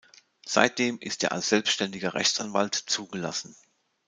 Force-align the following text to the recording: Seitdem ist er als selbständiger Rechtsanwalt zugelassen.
Seitdem 0.47 0.97
ist 0.99 1.23
er 1.23 1.31
als 1.31 1.49
selbständiger 1.49 2.15
Rechtsanwalt 2.15 2.73
zugelassen. 2.73 3.55